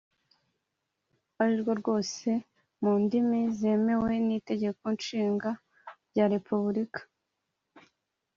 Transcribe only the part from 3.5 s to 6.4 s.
zemewe n’Itegeko Nshinga rya